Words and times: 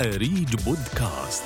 أريج 0.00 0.54
بودكاست. 0.64 1.44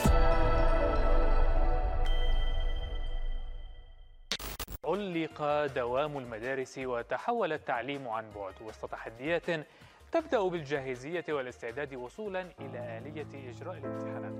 علق 4.85 5.67
دوام 5.75 6.19
المدارس 6.19 6.79
وتحول 6.79 7.53
التعليم 7.53 8.09
عن 8.09 8.25
بعد 8.35 8.55
وسط 8.69 8.91
تحديات 8.91 9.67
تبدأ 10.13 10.49
بالجاهزية 10.49 11.25
والاستعداد 11.29 11.95
وصولا 11.95 12.41
إلى 12.41 12.99
آلية 12.99 13.51
إجراء 13.51 13.79
الامتحانات. 13.79 14.35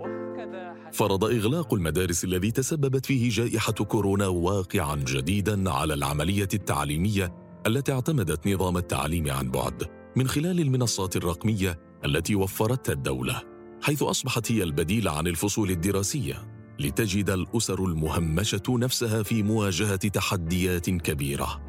وهكذا 0.00 0.90
فرض 0.92 1.24
إغلاق 1.24 1.74
المدارس 1.74 2.24
الذي 2.24 2.50
تسببت 2.50 3.06
فيه 3.06 3.30
جائحة 3.30 3.72
كورونا 3.72 4.26
واقعا 4.26 4.96
جديدا 4.96 5.70
على 5.70 5.94
العملية 5.94 6.48
التعليمية 6.54 7.32
التي 7.66 7.92
اعتمدت 7.92 8.48
نظام 8.48 8.76
التعليم 8.76 9.30
عن 9.30 9.50
بعد 9.50 9.84
من 10.16 10.28
خلال 10.28 10.60
المنصات 10.60 11.16
الرقمية 11.16 11.78
التي 12.04 12.34
وفرتها 12.34 12.92
الدولة. 12.92 13.55
حيث 13.86 14.02
أصبحت 14.02 14.52
هي 14.52 14.62
البديل 14.62 15.08
عن 15.08 15.26
الفصول 15.26 15.70
الدراسية 15.70 16.34
لتجد 16.78 17.30
الأسر 17.30 17.84
المهمشة 17.84 18.62
نفسها 18.68 19.22
في 19.22 19.42
مواجهة 19.42 19.96
تحديات 19.96 20.90
كبيرة. 20.90 21.60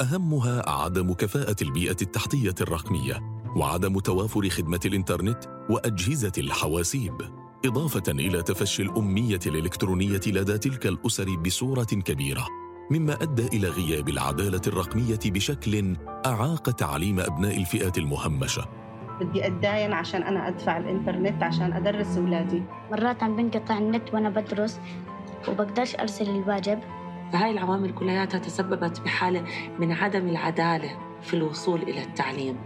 أهمها 0.00 0.70
عدم 0.70 1.12
كفاءة 1.12 1.56
البيئة 1.62 1.96
التحتية 2.02 2.54
الرقمية 2.60 3.20
وعدم 3.56 3.98
توافر 3.98 4.48
خدمة 4.48 4.80
الإنترنت 4.84 5.66
وأجهزة 5.70 6.32
الحواسيب 6.38 7.14
إضافة 7.64 8.12
إلى 8.12 8.42
تفشي 8.42 8.82
الأمية 8.82 9.40
الإلكترونية 9.46 10.20
لدى 10.26 10.58
تلك 10.58 10.86
الأسر 10.86 11.36
بصورة 11.36 11.84
كبيرة 11.84 12.46
مما 12.90 13.22
أدى 13.22 13.46
إلى 13.46 13.68
غياب 13.68 14.08
العدالة 14.08 14.62
الرقمية 14.66 15.20
بشكل 15.24 15.96
أعاق 16.26 16.70
تعليم 16.70 17.20
أبناء 17.20 17.60
الفئات 17.60 17.98
المهمشة. 17.98 18.83
بدي 19.20 19.46
أتداين 19.46 19.92
عشان 19.92 20.22
أنا 20.22 20.48
أدفع 20.48 20.76
الإنترنت 20.76 21.42
عشان 21.42 21.72
أدرس 21.72 22.16
أولادي. 22.16 22.62
مرات 22.92 23.24
بنقطع 23.24 23.78
النت 23.78 24.14
وأنا 24.14 24.30
بدرس 24.30 24.80
وبقدرش 25.48 25.94
أرسل 25.94 26.30
الواجب. 26.30 26.78
فهاي 27.32 27.50
العوامل 27.50 27.94
كلياتها 27.94 28.38
تسببت 28.38 29.00
بحالة 29.00 29.44
من 29.78 29.92
عدم 29.92 30.28
العدالة 30.28 30.98
في 31.22 31.34
الوصول 31.34 31.82
إلى 31.82 32.02
التعليم. 32.02 32.56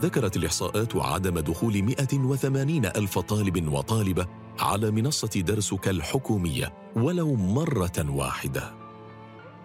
ذكرت 0.00 0.36
الإحصاءات 0.36 0.96
عدم 0.96 1.38
دخول 1.38 1.82
180 1.82 2.86
ألف 2.86 3.18
طالب 3.18 3.72
وطالبة 3.72 4.26
على 4.60 4.90
منصة 4.90 5.40
درسك 5.40 5.88
الحكومية 5.88 6.72
ولو 6.96 7.34
مرة 7.34 8.06
واحدة. 8.08 8.62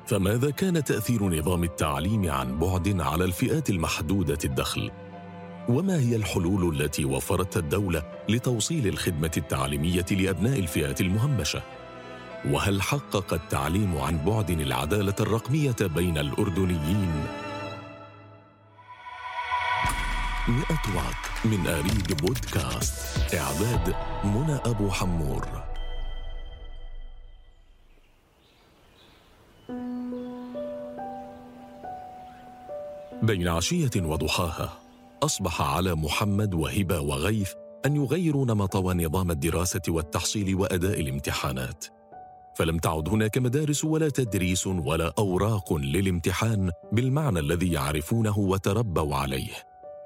فماذا 0.05 0.51
كان 0.51 0.83
تأثير 0.83 1.23
نظام 1.39 1.63
التعليم 1.63 2.31
عن 2.31 2.59
بعد 2.59 3.01
على 3.01 3.25
الفئات 3.25 3.69
المحدودة 3.69 4.37
الدخل؟ 4.45 4.91
وما 5.69 5.99
هي 5.99 6.15
الحلول 6.15 6.81
التي 6.81 7.05
وفرتها 7.05 7.59
الدولة 7.59 8.03
لتوصيل 8.29 8.87
الخدمة 8.87 9.31
التعليمية 9.37 10.05
لأبناء 10.11 10.59
الفئات 10.59 11.01
المهمشة؟ 11.01 11.61
وهل 12.45 12.81
حقق 12.81 13.33
التعليم 13.33 13.97
عن 13.97 14.17
بعد 14.25 14.49
العدالة 14.49 15.15
الرقمية 15.19 15.75
بين 15.81 16.17
الأردنيين؟ 16.17 17.25
مئة 20.47 20.95
وات 20.95 21.45
من 21.45 21.67
أريج 21.67 22.13
بودكاست 22.13 23.33
إعداد 23.35 23.95
منى 24.23 24.55
أبو 24.65 24.89
حمور. 24.89 25.47
بين 33.23 33.47
عشية 33.47 33.91
وضحاها. 33.95 34.86
أصبح 35.23 35.61
على 35.61 35.95
محمد 35.95 36.53
وهبة 36.53 36.99
وغيث 36.99 37.53
أن 37.85 37.95
يغيروا 37.95 38.45
نمط 38.45 38.75
ونظام 38.75 39.31
الدراسة 39.31 39.81
والتحصيل 39.87 40.55
وأداء 40.55 40.99
الامتحانات. 40.99 41.85
فلم 42.55 42.77
تعد 42.77 43.09
هناك 43.09 43.37
مدارس 43.37 43.85
ولا 43.85 44.09
تدريس 44.09 44.67
ولا 44.67 45.13
أوراق 45.17 45.73
للامتحان 45.73 46.71
بالمعنى 46.91 47.39
الذي 47.39 47.71
يعرفونه 47.71 48.39
وتربوا 48.39 49.15
عليه. 49.15 49.51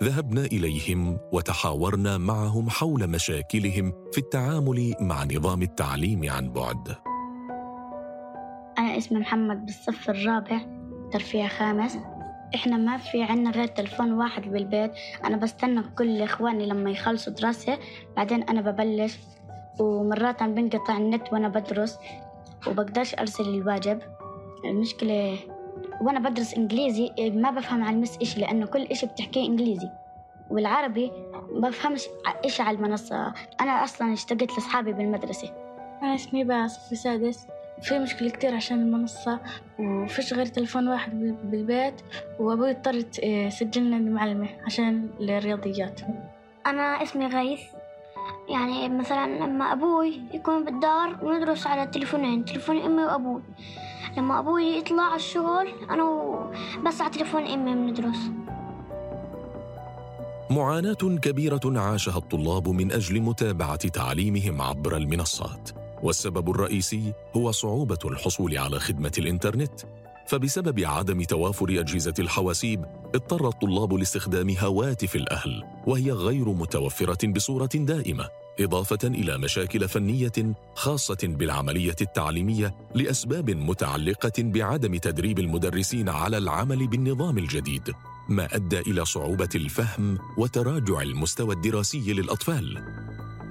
ذهبنا 0.04 0.46
إليهم 0.46 1.20
وتحاورنا 1.32 2.18
معهم 2.18 2.70
حول 2.70 3.08
مشاكلهم 3.08 3.94
في 4.12 4.18
التعامل 4.18 4.94
مع 5.00 5.24
نظام 5.24 5.62
التعليم 5.62 6.30
عن 6.30 6.50
بعد. 6.50 6.96
أنا 8.78 8.98
اسمي 8.98 9.20
محمد 9.20 9.66
بالصف 9.66 10.10
الرابع 10.10 10.62
ترفيه 11.14 11.48
خامس. 11.48 11.98
إحنا 12.56 12.78
ما 12.78 12.98
في 12.98 13.24
عنا 13.24 13.52
غير 13.52 13.68
تلفون 13.68 14.12
واحد 14.12 14.42
بالبيت. 14.42 14.92
أنا 15.26 15.38
بستنى 15.38 15.84
كل 15.98 16.22
إخواني 16.22 16.66
لما 16.66 16.92
يخلصوا 16.92 17.34
دراسة 17.34 17.80
بعدين 18.18 18.44
أنا 18.44 18.62
ببلش. 18.62 19.18
ومرات 19.80 20.44
بنقطع 20.44 20.98
النت 20.98 21.34
وأنا 21.34 21.48
بدرس 21.48 22.00
وبقدرش 22.68 23.16
أرسل 23.16 23.44
الواجب. 23.44 24.00
المشكلة 24.66 25.40
وأنا 26.02 26.30
بدرس 26.30 26.54
إنجليزي 26.54 27.12
ما 27.20 27.52
بفهم 27.52 27.84
عن 27.84 27.94
المس 27.94 28.18
إشي 28.22 28.42
لأنه 28.42 28.66
كل 28.66 28.82
إشي 28.82 29.06
بتحكيه 29.06 29.48
إنجليزي. 29.48 29.90
والعربي 30.50 31.12
ما 31.54 31.70
بفهمش 31.70 32.04
إيش 32.46 32.62
على 32.62 32.78
المنصة. 32.78 33.34
أنا 33.62 33.84
أصلا 33.84 34.14
اشتقت 34.14 34.52
لأصحابي 34.52 34.94
بالمدرسة. 34.94 35.50
أنا 36.04 36.16
اسمي 36.16 36.44
باس 36.44 36.90
في 36.90 36.96
سادس 36.96 37.48
في 37.84 38.00
مشكلة 38.00 38.30
كتير 38.30 38.56
عشان 38.56 38.82
المنصة 38.82 39.40
وفيش 39.80 40.34
غير 40.34 40.46
تلفون 40.46 40.88
واحد 40.88 41.38
بالبيت 41.44 42.02
وأبوي 42.40 42.72
اضطر 42.72 43.04
يسجلنا 43.24 43.98
المعلمة 43.98 44.50
عشان 44.66 45.10
الرياضيات 45.20 46.02
أنا 46.66 47.04
اسمي 47.04 47.28
غيث. 47.28 47.62
يعني 48.50 48.90
مثلا 48.90 49.46
لما 49.46 49.74
أبوي 49.74 50.22
يكون 50.34 50.66
بالدار 50.66 51.20
وندرس 51.22 51.68
على 51.68 51.88
تليفونين 51.88 52.46
تليفون 52.46 52.78
أمي 52.82 53.04
وأبوي. 53.04 53.42
لما 54.18 54.40
أبوي 54.40 54.78
يطلع 54.78 55.04
على 55.04 55.16
الشغل 55.16 55.68
أنا 55.90 56.52
بس 56.86 57.02
على 57.02 57.12
تليفون 57.12 57.48
أمي 57.48 57.74
بندرس. 57.74 58.32
معاناة 60.50 61.20
كبيرة 61.22 61.62
عاشها 61.66 62.18
الطلاب 62.18 62.70
من 62.70 62.92
أجل 62.92 63.22
متابعة 63.22 63.76
تعليمهم 63.90 64.62
عبر 64.62 64.98
المنصات. 64.98 65.81
والسبب 66.04 66.50
الرئيسي 66.50 67.14
هو 67.36 67.52
صعوبة 67.52 68.00
الحصول 68.06 68.58
على 68.58 68.80
خدمة 68.80 69.12
الإنترنت. 69.18 69.82
فبسبب 70.28 70.80
عدم 70.80 71.24
توافر 71.24 71.70
أجهزة 71.70 72.14
الحواسيب 72.20 72.86
اضطر 73.16 73.48
الطلاب 73.48 73.94
لاستخدام 73.94 74.56
هواتف 74.60 75.16
الأهل 75.16 75.64
وهي 75.88 76.12
غير 76.12 76.50
متوفرة 76.50 77.28
بصورة 77.28 77.70
دائمة 77.74 78.30
إضافة 78.60 79.00
إلى 79.04 79.38
مشاكل 79.38 79.88
فنية 79.88 80.56
خاصة 80.76 81.18
بالعملية 81.24 81.96
التعليمية 82.02 82.76
لأسباب 82.96 83.50
متعلقة 83.50 84.32
بعدم 84.40 84.96
تدريب 84.96 85.40
المدرسين 85.40 86.10
على 86.10 86.38
العمل 86.38 86.88
بالنظام 86.88 87.38
الجديد 87.38 87.94
ما 88.30 88.56
أدى 88.56 88.80
إلى 88.80 89.06
صعوبة 89.06 89.50
الفهم 89.56 90.18
وتراجع 90.38 91.02
المستوى 91.02 91.56
الدراسي 91.56 92.14
للأطفال. 92.14 92.84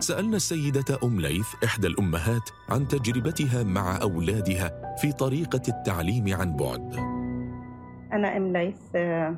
سألنا 0.01 0.37
السيدة 0.37 0.99
أم 1.05 1.21
ليث 1.21 1.49
إحدى 1.65 1.87
الأمهات 1.87 2.51
عن 2.69 2.89
تجربتها 2.89 3.63
مع 3.63 4.03
أولادها 4.03 4.97
في 4.97 5.13
طريقة 5.13 5.63
التعليم 5.69 6.35
عن 6.35 6.57
بعد. 6.57 6.97
أنا 8.13 8.37
أم 8.37 8.53
ليث 8.53 8.97
آه، 8.97 9.37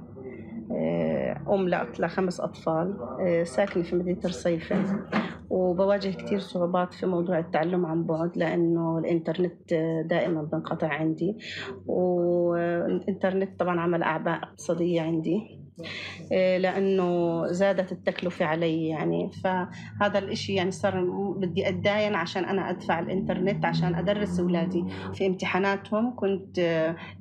آه، 0.73 1.41
أم 1.49 1.69
لخمس 1.99 2.41
أطفال 2.41 2.97
آه، 3.21 3.43
ساكنة 3.45 3.83
في 3.83 3.97
مدينة 3.97 4.21
رصيفه 4.25 5.00
وبواجه 5.50 6.09
كثير 6.09 6.39
صعوبات 6.39 6.94
في 6.94 7.06
موضوع 7.06 7.39
التعلم 7.39 7.87
عن 7.87 8.05
بعد 8.05 8.37
لأنه 8.37 8.99
الإنترنت 8.99 9.75
دائما 10.06 10.43
بنقطع 10.43 10.89
عندي. 10.89 11.37
والإنترنت 11.87 13.61
طبعا 13.61 13.81
عمل 13.81 14.03
أعباء 14.03 14.43
اقتصادية 14.43 15.03
عندي. 15.03 15.62
لأنه 16.31 17.47
زادت 17.47 17.93
التكلفة 17.93 18.44
علي 18.44 18.88
يعني. 18.88 19.31
فهذا 19.44 20.19
الإشي 20.19 20.55
يعني 20.55 20.70
صار 20.70 21.05
بدي 21.37 21.69
أتداين 21.69 22.14
عشان 22.14 22.44
أنا 22.44 22.70
أدفع 22.70 22.99
الإنترنت 23.00 23.64
عشان 23.64 23.94
أدرس 23.94 24.41
أولادي. 24.41 24.85
في 25.14 25.26
امتحاناتهم 25.26 26.17
كنت 26.17 26.58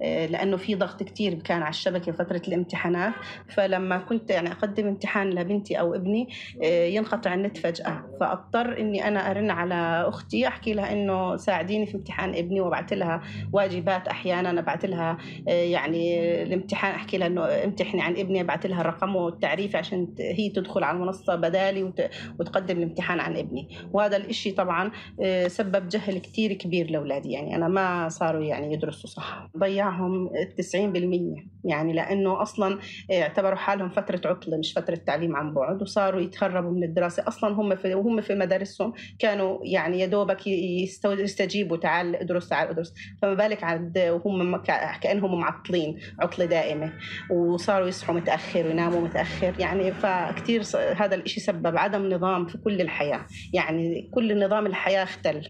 إيه، 0.01 0.25
لأنه 0.25 0.57
في 0.57 0.75
ضغط 0.75 1.03
كتير 1.03 1.33
كان 1.33 1.61
على 1.61 1.69
الشبكة 1.69 2.11
فترة 2.11 2.41
الامتحانات. 2.47 3.13
فلما 3.49 3.97
كنت 3.97 4.29
يعني 4.29 4.51
أقدم 4.51 4.87
امتحان 4.87 5.29
لبنتي 5.29 5.79
أو 5.79 5.95
ابني 5.95 6.27
إيه، 6.61 6.95
ينقطع 6.95 7.33
النت 7.33 7.57
فجأة. 7.57 8.03
فأضطر 8.19 8.79
إني 8.79 9.07
أنا 9.07 9.31
أرن 9.31 9.49
على 9.51 10.05
أختي 10.07 10.47
أحكي 10.47 10.73
لها 10.73 10.93
إنه 10.93 11.35
ساعديني 11.35 11.85
في 11.85 11.95
امتحان 11.95 12.29
ابني 12.35 12.61
وأبعث 12.61 12.93
لها 12.93 13.21
واجبات 13.53 14.07
أحيانا 14.07 14.59
أبعث 14.59 14.85
لها 14.85 15.17
يعني 15.47 16.21
الامتحان 16.43 16.95
أحكي 16.95 17.17
لها 17.17 17.27
إنه 17.27 17.45
امتحني 17.45 18.01
عن 18.01 18.11
ابني 18.17 18.40
يبعث 18.41 18.65
لها 18.65 18.81
الرقم 18.81 19.15
والتعريفي 19.15 19.77
عشان 19.77 20.07
هي 20.19 20.49
تدخل 20.49 20.83
على 20.83 20.97
المنصة 20.97 21.35
بدالي 21.35 21.93
وتقدم 22.39 22.77
الامتحان 22.77 23.19
عن 23.19 23.38
ابني. 23.38 23.67
وهذا 23.93 24.17
الإشي 24.17 24.51
طبعا 24.51 24.91
آه، 25.21 25.47
سبب 25.47 25.89
جهل 25.89 26.17
كتير 26.17 26.53
كبير 26.53 26.91
لأولادي. 26.91 27.31
يعني 27.31 27.55
أنا 27.55 27.67
ما 27.67 28.09
صاروا 28.09 28.43
يعني 28.43 28.73
يدرسوا 28.73 29.09
صح. 29.09 29.49
ضيعهم 29.57 30.29
90% 30.57 31.45
يعني 31.63 31.93
لأنه 31.93 32.41
أصلا 32.41 32.79
اعتبروا 33.11 33.55
حالهم 33.55 33.89
فترة 33.89 34.21
عطلة 34.25 34.57
مش 34.57 34.73
فترة 34.73 34.95
تعليم 34.95 35.35
عن 35.35 35.53
بعد. 35.53 35.81
وصاروا 35.81 36.21
يتهربوا 36.21 36.71
من 36.71 36.83
الدراسة. 36.83 37.23
أصلا 37.27 37.53
هم 37.53 37.75
في 37.75 37.95
وهم 37.95 38.21
في 38.21 38.35
مدارسهم 38.35 38.93
كانوا 39.19 39.59
يعني 39.63 39.99
يا 39.99 40.05
دوبك 40.05 40.47
يستجيبوا 40.47 41.77
تعال 41.77 42.15
ادرس 42.15 42.49
تعال 42.49 42.67
ادرس. 42.67 42.93
فما 43.21 43.33
بالك 43.33 43.63
عاد 43.63 43.97
وهم 43.99 44.57
كأنهم 45.01 45.39
معطلين 45.39 45.99
عطلة 46.19 46.45
دائمة. 46.45 46.93
وصاروا 47.31 47.88
يصحوا 47.88 48.15
متأخر. 48.15 48.30
ويناموا 48.65 49.01
متأخر. 49.01 49.53
يعني 49.59 49.91
فكتير 49.91 50.63
هذا 50.95 51.15
الإشي 51.15 51.39
سبب 51.39 51.77
عدم 51.77 52.13
نظام 52.13 52.47
في 52.47 52.57
كل 52.57 52.81
الحياة. 52.81 53.25
يعني 53.53 54.09
كل 54.13 54.45
نظام 54.45 54.65
الحياة 54.65 55.03
اختل. 55.03 55.49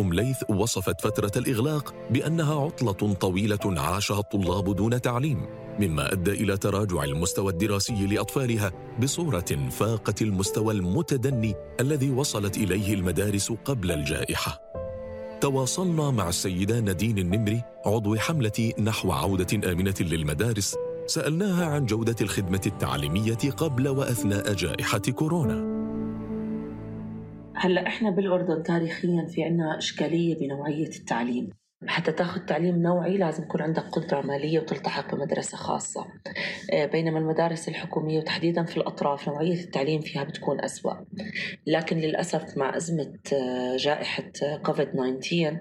أم 0.00 0.12
ليث 0.14 0.50
وصفت 0.50 1.00
فترة 1.00 1.32
الإغلاق 1.36 1.94
بأنها 2.10 2.60
عطلة 2.64 3.12
طويلة 3.12 3.80
عاشها 3.80 4.18
الطلاب 4.18 4.76
دون 4.76 5.00
تعليم 5.00 5.46
مما 5.78 6.12
أدى 6.12 6.30
إلى 6.30 6.56
تراجع 6.56 7.04
المستوى 7.04 7.52
الدراسي 7.52 8.06
لأطفالها 8.06 8.72
بصورة 9.02 9.68
فاقت 9.70 10.22
المستوى 10.22 10.74
المتدني 10.74 11.54
الذي 11.80 12.10
وصلت 12.10 12.56
إليه 12.56 12.94
المدارس 12.94 13.52
قبل 13.52 13.92
الجائحة. 13.92 14.63
تواصلنا 15.44 16.10
مع 16.10 16.28
السيدة 16.28 16.80
نادين 16.80 17.18
النمري 17.18 17.62
عضو 17.86 18.16
حملة 18.16 18.72
نحو 18.80 19.12
عودة 19.12 19.72
آمنة 19.72 19.94
للمدارس 20.00 20.76
سألناها 21.06 21.66
عن 21.66 21.86
جودة 21.86 22.16
الخدمة 22.20 22.60
التعليمية 22.66 23.50
قبل 23.56 23.88
وأثناء 23.88 24.52
جائحة 24.52 24.98
كورونا. 24.98 25.54
هلا 27.54 27.86
إحنا 27.86 28.10
بالأردن 28.10 28.62
تاريخيا 28.62 29.26
في 29.26 29.42
عنا 29.42 29.78
إشكالية 29.78 30.34
بنوعية 30.38 30.88
التعليم. 30.88 31.50
حتى 31.88 32.12
تاخذ 32.12 32.40
تعليم 32.40 32.82
نوعي 32.82 33.16
لازم 33.16 33.42
يكون 33.42 33.62
عندك 33.62 33.82
قدرة 33.82 34.20
مالية 34.20 34.60
وتلتحق 34.60 35.14
بمدرسة 35.14 35.56
خاصة. 35.56 36.06
آه، 36.72 36.86
بينما 36.86 37.18
المدارس 37.18 37.68
الحكومية 37.68 38.18
وتحديدا 38.18 38.64
في 38.64 38.76
الأطراف 38.76 39.28
نوعية 39.28 39.60
التعليم 39.64 40.00
فيها 40.00 40.24
بتكون 40.24 40.60
أسوأ. 40.64 40.94
لكن 41.66 41.98
للأسف 41.98 42.58
مع 42.58 42.76
أزمة 42.76 43.18
آه، 43.32 43.76
جائحة 43.76 44.24
كوفيد 44.62 44.88
19 44.88 45.58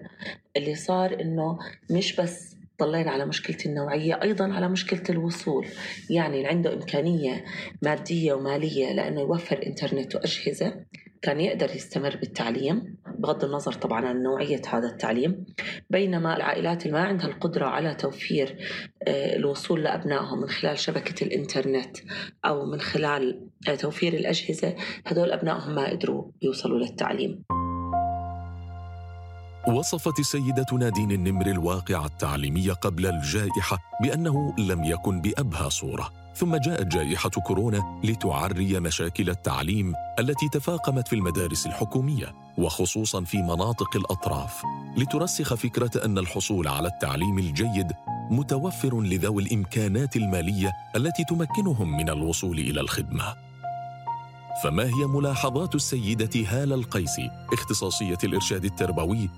اللي 0.58 0.76
صار 0.76 1.22
إنه 1.22 1.60
مش 1.92 2.16
بس 2.16 2.54
طلعنا 2.78 3.12
على 3.12 3.26
مشكلة 3.26 3.58
النوعية 3.66 4.20
أيضا 4.24 4.54
على 4.54 4.70
مشكلة 4.70 5.04
الوصول. 5.10 5.68
يعني 6.10 6.38
اللي 6.38 6.48
عنده 6.48 6.74
إمكانية 6.74 7.46
مادية 7.82 8.34
ومالية 8.34 8.94
لأنه 8.94 9.22
يوفر 9.22 9.66
إنترنت 9.68 10.16
وأجهزة. 10.16 10.74
كان 11.24 11.40
يقدر 11.40 11.76
يستمر 11.76 12.16
بالتعليم 12.16 12.98
بغض 13.20 13.44
النظر 13.44 13.74
طبعا 13.74 14.06
عن 14.06 14.24
نوعية 14.24 14.62
هذا 14.70 14.88
التعليم 14.88 15.46
بينما 15.90 16.38
العائلات 16.38 16.86
اللي 16.86 16.98
ما 16.98 17.04
عندها 17.04 17.28
القدرة 17.28 17.66
على 17.66 17.96
توفير 17.96 18.58
آه، 19.08 19.36
الوصول 19.36 19.84
لأبنائهم 19.84 20.42
من 20.42 20.50
خلال 20.50 20.80
شبكة 20.80 21.24
الإنترنت 21.24 21.98
أو 22.46 22.66
من 22.66 22.80
خلال 22.80 23.48
آه، 23.68 23.76
توفير 23.76 24.14
الأجهزة 24.14 24.76
هدول 25.06 25.32
أبنائهم 25.32 25.76
ما 25.76 25.90
قدروا 25.90 26.32
يوصلوا 26.42 26.80
للتعليم. 26.80 27.44
وصفت 29.68 30.20
السيدة 30.20 30.66
نادين 30.80 31.12
النمر 31.12 31.48
الواقع 31.48 32.06
التعليمي 32.06 32.70
قبل 32.70 33.06
الجائحة 33.06 33.78
بأنه 34.02 34.56
لم 34.60 34.84
يكن 34.84 35.22
بأبهى 35.22 35.70
صورة. 35.70 36.23
ثم 36.36 36.56
جاءت 36.56 36.88
جائحة 36.88 37.30
كورونا 37.30 38.00
لتعري 38.04 38.80
مشاكل 38.80 39.30
التعليم 39.30 39.94
التي 40.20 40.50
تفاقمت 40.50 41.08
في 41.08 41.16
المدارس 41.16 41.66
الحكومية 41.66 42.36
وخصوصا 42.58 43.24
في 43.24 43.38
مناطق 43.38 43.96
الأطراف. 43.96 44.64
لترسخ 44.98 45.54
فكرة 45.54 46.06
أن 46.06 46.18
الحصول 46.18 46.68
على 46.68 46.88
التعليم 46.88 47.40
الجيد 47.40 47.92
متوفر 48.32 49.02
لذوي 49.02 49.44
الإمكانات 49.44 50.16
المالية 50.16 50.72
التي 50.96 51.24
تمكنهم 51.24 51.98
من 51.98 52.10
الوصول 52.10 52.60
إلى 52.60 52.82
الخدمة. 52.82 53.36
فما 54.64 54.84
هي 54.84 55.08
ملاحظات 55.08 55.76
السيدة 55.76 56.48
هالة 56.48 56.76
القيسي 56.76 57.30
اختصاصية 57.54 58.18
الإرشاد 58.24 58.66
التربوي 58.66 59.30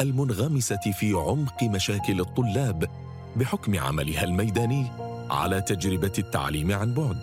المنغمسة 0.00 0.92
في 0.98 1.12
عمق 1.12 1.62
مشاكل 1.62 2.20
الطلاب 2.20 2.88
بحكم 3.36 3.78
عملها 3.78 4.24
الميداني؟ 4.24 5.03
على 5.30 5.60
تجربة 5.60 6.12
التعليم 6.18 6.72
عن 6.72 6.94
بعد. 6.94 7.16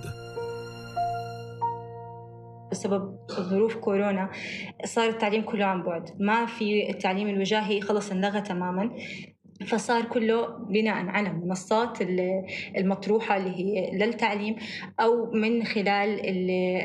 بسبب 2.72 3.18
ظروف 3.32 3.76
كورونا 3.76 4.30
صار 4.86 5.10
التعليم 5.10 5.42
كله 5.42 5.66
عن 5.66 5.84
بعد. 5.84 6.10
ما 6.20 6.46
في 6.46 6.90
التعليم 6.90 7.28
الوجاهي 7.28 7.82
خلص 7.82 8.12
انلغى 8.12 8.42
تماما. 8.42 8.92
فصار 9.68 10.06
كله 10.06 10.48
بناء 10.48 10.94
على 11.08 11.30
المنصات 11.30 11.98
المطروحة 12.78 13.38
اللي 13.38 13.50
هي 13.56 13.92
للتعليم 13.98 14.56
أو 15.00 15.32
من 15.32 15.64
خلال 15.64 16.20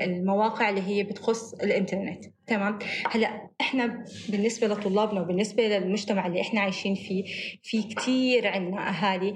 المواقع 0.04 0.68
اللي 0.68 0.82
هي 0.82 1.02
بتخص 1.02 1.54
الإنترنت. 1.54 2.24
تمام؟ 2.46 2.78
هلأ 3.10 3.50
إحنا 3.60 4.04
بالنسبة 4.28 4.66
لطلابنا 4.66 5.20
وبالنسبة 5.20 5.62
للمجتمع 5.62 6.26
اللي 6.26 6.40
إحنا 6.40 6.60
عايشين 6.60 6.94
فيه 6.94 7.24
في 7.62 7.82
كثير 7.82 8.46
عندنا 8.48 8.88
أهالي 8.88 9.34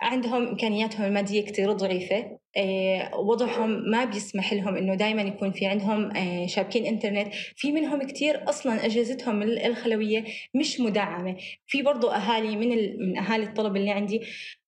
عندهم 0.00 0.46
إمكانياتهم 0.46 1.04
المادية 1.06 1.44
كتير 1.44 1.72
ضعيفة 1.72 2.38
آه، 2.56 3.16
وضعهم 3.16 3.90
ما 3.90 4.04
بيسمح 4.04 4.52
لهم 4.52 4.76
إنه 4.76 4.94
دائما 4.94 5.22
يكون 5.22 5.52
في 5.52 5.66
عندهم 5.66 6.16
آه، 6.16 6.46
شابكين 6.46 6.86
إنترنت. 6.86 7.34
في 7.56 7.72
منهم 7.72 8.02
كتير 8.02 8.48
أصلا 8.48 8.84
أجهزتهم 8.84 9.42
الخلوية 9.42 10.24
مش 10.54 10.80
مدعمة. 10.80 11.36
في 11.66 11.82
برضو 11.82 12.08
أهالي 12.08 12.56
من, 12.56 12.68
من 13.08 13.18
أهالي 13.18 13.44
الطلب 13.44 13.76
اللي 13.76 13.90
عندي 13.90 14.20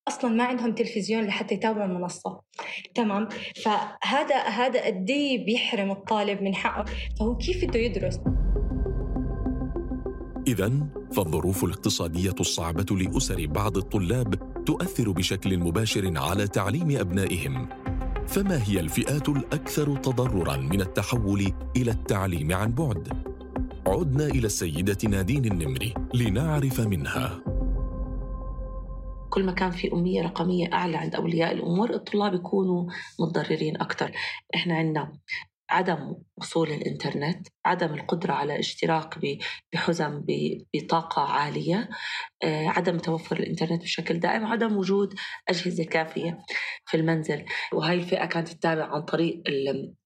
أصلا 0.09 0.31
ما 0.31 0.45
عندهم 0.45 0.75
تلفزيون 0.75 1.25
لحتى 1.25 1.55
يتابعوا 1.55 1.87
المنصة. 1.87 2.41
تمام؟ 2.95 3.29
فهذا 3.65 4.37
هذا 4.37 4.87
قد 4.87 5.11
إيه 5.11 5.45
بيحرم 5.45 5.91
الطالب 5.91 6.43
من 6.43 6.55
حقه؟ 6.55 6.85
فهو 7.21 7.37
كيف 7.37 7.65
بده 7.65 7.81
يدرس؟ 7.81 8.21
إذا 10.53 10.73
فالظروف 11.13 11.65
الاقتصادية 11.65 12.35
الصعبة 12.41 12.97
لأسر 12.97 13.47
بعض 13.47 13.77
الطلاب 13.77 14.35
تؤثر 14.65 15.11
بشكل 15.11 15.59
مباشر 15.59 16.19
على 16.19 16.49
تعليم 16.49 16.97
أبنائهم. 16.99 17.69
فما 18.27 18.69
هي 18.69 18.81
الفئات 18.81 19.29
الأكثر 19.29 19.97
تضرراً 19.97 20.57
من 20.57 20.81
التحول 20.81 21.53
إلى 21.77 21.91
التعليم 21.91 22.53
عن 22.53 22.73
بعد؟ 22.73 23.09
عدنا 23.87 24.27
إلى 24.27 24.47
السيدة 24.47 24.99
نادين 25.09 25.45
النمري 25.45 25.95
لنعرف 26.15 26.81
منها. 26.81 27.41
كل 29.31 29.45
ما 29.45 29.53
كان 29.53 29.71
في 29.71 29.93
أمية 29.93 30.23
رقمية 30.23 30.73
أعلى 30.73 30.97
عند 30.97 31.15
أولياء 31.15 31.53
الأمور 31.53 31.91
الطلاب 31.95 32.35
يكونوا 32.35 32.91
متضررين 33.21 33.77
أكثر 33.77 34.11
إحنا 34.55 34.75
عندنا 34.75 35.13
عدم 35.73 36.15
وصول 36.37 36.71
الإنترنت 36.71 37.49
عدم 37.65 37.95
القدرة 37.95 38.33
على 38.33 38.59
اشتراك 38.59 39.19
بحزم 39.73 40.25
بطاقة 40.75 41.23
عالية 41.23 41.89
آه، 42.45 42.69
عدم 42.69 42.99
توفر 42.99 43.37
الإنترنت 43.37 43.83
بشكل 43.83 44.21
دائم 44.21 44.47
عدم 44.47 44.77
وجود 44.77 45.15
أجهزة 45.49 45.85
كافية 45.85 46.39
في 46.87 46.97
المنزل. 46.97 47.45
وهي 47.73 47.95
الفئة 47.95 48.25
كانت 48.25 48.49
تتابع 48.49 48.85
عن 48.85 49.03
طريق 49.03 49.43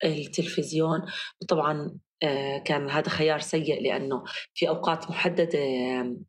التلفزيون. 0.05 1.01
وطبعا 1.43 1.99
آه، 2.23 2.59
كان 2.59 2.91
هذا 2.91 3.09
خيار 3.09 3.39
سيء 3.39 3.83
لأنه 3.83 4.25
في 4.55 4.69
أوقات 4.69 5.11
محددة 5.11 5.59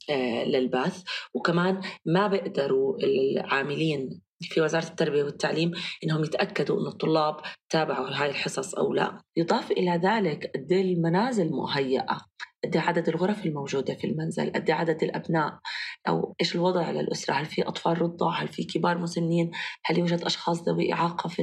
آه، 0.10 0.44
للبث. 0.44 1.04
وكمان 1.34 1.82
ما 2.06 2.28
بيقدروا 2.28 2.98
العاملين 3.04 4.27
في 4.42 4.62
وزارة 4.62 4.88
التربية 4.88 5.24
والتعليم 5.24 5.72
إنهم 6.04 6.24
يتأكدوا 6.24 6.82
أن 6.82 6.88
الطلاب 6.88 7.36
تابعوا 7.70 8.10
هاي 8.10 8.30
الحصص 8.30 8.76
أو 8.76 8.94
لا. 8.94 9.22
يضاف 9.38 9.72
إلى 9.72 9.92
ذلك 9.92 10.52
قد 10.56 10.72
إيه 10.72 10.82
المنازل 10.82 11.50
مهيئة 11.52 12.18
قد 12.66 12.76
إيه 12.76 12.82
عدد 12.82 13.10
الغرف 13.10 13.46
الموجودة 13.46 13.96
في 13.96 14.08
المنزل 14.08 14.52
قد 14.52 14.70
إيه 14.70 14.76
عدد 14.76 15.04
الأبناء 15.04 15.60
أو 16.08 16.36
إيش 16.42 16.56
الوضع 16.56 16.92
للأسرة؟ 16.92 17.34
هل 17.34 17.46
في 17.46 17.62
أطفال 17.62 18.02
رضع؟ 18.02 18.42
هل 18.42 18.48
في 18.48 18.64
كبار 18.64 18.98
مسنين؟ 18.98 19.52
هل 19.86 19.98
يوجد 19.98 20.22
أشخاص 20.22 20.70
ذوي 20.70 20.94
إعاقة 20.94 21.28
في 21.28 21.42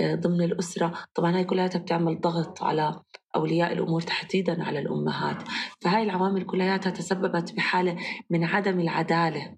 آه، 0.00 0.14
ضمن 0.14 0.42
الأسرة؟ 0.42 0.94
طبعا 1.14 1.36
هاي 1.36 1.44
كلها 1.44 1.66
بتعمل 1.66 2.20
ضغط 2.20 2.62
على 2.62 3.00
أولياء 3.36 3.72
الأمور 3.72 4.00
تحديدا 4.00 4.64
على 4.64 4.78
الأمهات. 4.78 5.42
فهاي 5.80 6.02
العوامل 6.02 6.46
كلها 6.46 6.76
تسببت 6.76 7.54
بحالة 7.54 7.96
من 8.30 8.44
عدم 8.44 8.80
العدالة. 8.80 9.56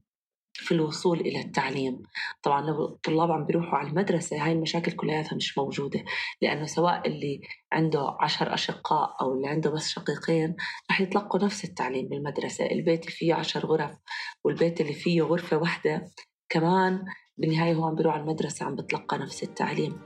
في 0.70 0.76
الوصول 0.76 1.20
إلى 1.20 1.40
التعليم. 1.40 2.02
طبعا 2.42 2.66
لو 2.66 2.84
الطلاب 2.84 3.30
عم 3.30 3.44
بيروحوا 3.44 3.78
على 3.78 3.88
المدرسة 3.88 4.44
هاي 4.44 4.52
المشاكل 4.52 4.92
كلياتها 4.92 5.36
مش 5.36 5.58
موجودة. 5.58 6.04
لأنه 6.42 6.66
سواء 6.66 7.08
اللي 7.08 7.40
عنده 7.72 8.16
عشر 8.20 8.54
أشقاء 8.54 9.16
أو 9.20 9.34
اللي 9.34 9.48
عنده 9.48 9.70
بس 9.70 9.88
شقيقين 9.88 10.56
رح 10.90 11.00
يتلقوا 11.00 11.44
نفس 11.44 11.64
التعليم 11.64 12.08
بالمدرسة. 12.08 12.66
البيت 12.66 13.00
اللي 13.00 13.12
فيه 13.12 13.34
عشر 13.34 13.66
غرف 13.66 13.96
والبيت 14.44 14.80
اللي 14.80 14.92
فيه 14.92 15.22
غرفة 15.22 15.56
واحدة 15.56 16.10
كمان 16.48 17.04
بالنهاية 17.38 17.74
هو 17.74 17.84
عم 17.84 17.94
بيروح 17.94 18.14
على 18.14 18.22
المدرسة 18.22 18.66
عم 18.66 18.76
بتلقى 18.76 19.18
نفس 19.18 19.42
التعليم. 19.42 20.00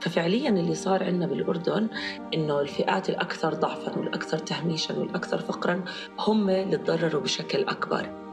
ففعليا 0.00 0.50
اللي 0.50 0.74
صار 0.74 1.04
عندنا 1.04 1.26
بالأردن 1.26 1.88
إنه 2.34 2.60
الفئات 2.60 3.10
الأكثر 3.10 3.54
ضعفا 3.54 3.98
والأكثر 3.98 4.38
تهميشا 4.38 4.98
والأكثر 4.98 5.38
فقرا 5.38 5.84
هم 6.18 6.50
اللي 6.50 6.76
تضرروا 6.76 7.22
بشكل 7.22 7.64
أكبر. 7.64 8.27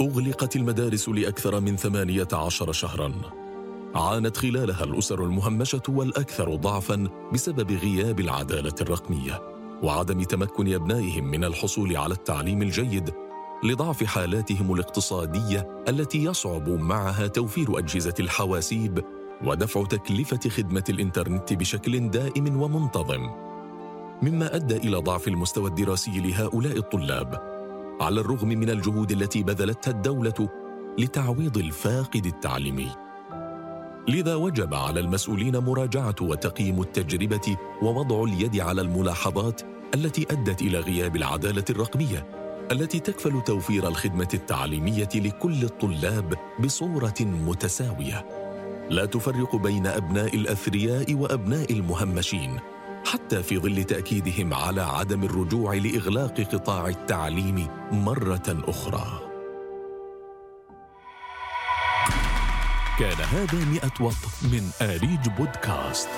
أغلقت 0.00 0.56
المدارس 0.56 1.08
لأكثر 1.08 1.60
من 1.60 1.76
18 1.76 2.72
شهراً. 2.72 3.12
عانت 3.94 4.36
خلالها 4.36 4.84
الأسر 4.84 5.24
المهمشة 5.24 5.82
والأكثر 5.88 6.54
ضعفاً 6.54 7.08
بسبب 7.32 7.72
غياب 7.72 8.20
العدالة 8.20 8.74
الرقمية 8.80 9.42
وعدم 9.82 10.22
تمكن 10.22 10.74
أبنائهم 10.74 11.24
من 11.24 11.44
الحصول 11.44 11.96
على 11.96 12.14
التعليم 12.14 12.62
الجيد 12.62 13.10
لضعف 13.64 14.04
حالاتهم 14.04 14.74
الاقتصادية 14.74 15.84
التي 15.88 16.24
يصعب 16.24 16.68
معها 16.68 17.26
توفير 17.26 17.78
أجهزة 17.78 18.14
الحواسيب 18.20 19.04
ودفع 19.44 19.84
تكلفة 19.84 20.48
خدمة 20.48 20.84
الإنترنت 20.88 21.52
بشكل 21.52 22.10
دائم 22.10 22.62
ومنتظم. 22.62 23.30
مما 24.22 24.56
أدى 24.56 24.76
إلى 24.76 24.96
ضعف 24.96 25.28
المستوى 25.28 25.68
الدراسي 25.68 26.20
لهؤلاء 26.20 26.76
الطلاب 26.78 27.53
على 28.00 28.20
الرغم 28.20 28.48
من 28.48 28.70
الجهود 28.70 29.10
التي 29.10 29.42
بذلتها 29.42 29.90
الدولة 29.90 30.48
لتعويض 30.98 31.58
الفاقد 31.58 32.26
التعليمي. 32.26 32.88
لذا 34.08 34.34
وجب 34.34 34.74
على 34.74 35.00
المسؤولين 35.00 35.58
مراجعة 35.58 36.14
وتقييم 36.20 36.80
التجربة 36.80 37.56
ووضع 37.82 38.22
اليد 38.22 38.60
على 38.60 38.80
الملاحظات 38.80 39.60
التي 39.94 40.26
أدت 40.30 40.62
إلى 40.62 40.78
غياب 40.78 41.16
العدالة 41.16 41.64
الرقمية 41.70 42.26
التي 42.72 43.00
تكفل 43.00 43.42
توفير 43.42 43.88
الخدمة 43.88 44.28
التعليمية 44.34 45.08
لكل 45.14 45.64
الطلاب 45.64 46.34
بصورة 46.60 47.14
متساوية. 47.20 48.26
لا 48.90 49.04
تفرق 49.04 49.56
بين 49.56 49.86
أبناء 49.86 50.36
الأثرياء 50.36 51.14
وأبناء 51.14 51.72
المهمشين. 51.72 52.60
حتى 53.06 53.42
في 53.42 53.58
ظل 53.58 53.84
تأكيدهم 53.84 54.54
على 54.54 54.82
عدم 54.82 55.22
الرجوع 55.22 55.74
لإغلاق 55.74 56.40
قطاع 56.40 56.88
التعليم 56.88 57.68
مرة 57.90 58.62
أخرى. 58.68 59.20
كان 62.98 63.24
هذا 63.32 63.64
مئة 63.64 63.92
وط 64.00 64.14
من 64.42 64.70
آليج 64.82 65.28
بودكاست. 65.38 66.08